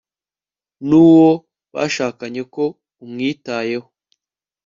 [0.87, 1.31] n'uwo
[1.73, 2.63] bashakanye ko
[3.03, 3.87] umwitayeho